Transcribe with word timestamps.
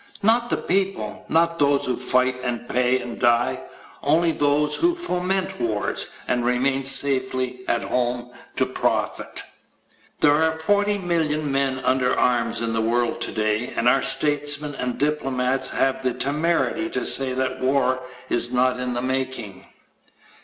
Not 0.23 0.49
the 0.49 0.57
people 0.57 1.25
not 1.29 1.59
those 1.59 1.85
who 1.85 1.95
fight 1.95 2.41
and 2.43 2.67
pay 2.67 2.99
and 3.01 3.19
die 3.19 3.61
only 4.01 4.31
those 4.31 4.75
who 4.77 4.95
foment 4.95 5.61
wars 5.61 6.07
and 6.27 6.43
remain 6.43 6.83
safely 6.85 7.59
at 7.67 7.83
home 7.83 8.31
to 8.55 8.65
profit. 8.65 9.43
There 10.19 10.33
are 10.33 10.57
40,000,000 10.57 11.43
men 11.43 11.77
under 11.81 12.17
arms 12.17 12.61
in 12.61 12.73
the 12.73 12.81
world 12.81 13.21
today, 13.21 13.71
and 13.75 13.87
our 13.87 14.01
statesmen 14.01 14.73
and 14.73 14.97
diplomats 14.97 15.69
have 15.69 16.01
the 16.01 16.15
temerity 16.15 16.89
to 16.89 17.05
say 17.05 17.33
that 17.33 17.61
war 17.61 18.01
is 18.27 18.51
not 18.51 18.79
in 18.79 18.95
the 18.95 19.03
making. 19.03 19.67